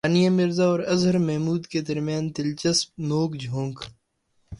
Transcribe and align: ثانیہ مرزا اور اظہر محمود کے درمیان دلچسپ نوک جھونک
ثانیہ 0.05 0.29
مرزا 0.29 0.65
اور 0.65 0.79
اظہر 0.93 1.17
محمود 1.19 1.65
کے 1.67 1.79
درمیان 1.81 2.29
دلچسپ 2.37 2.89
نوک 3.09 3.31
جھونک 3.35 3.77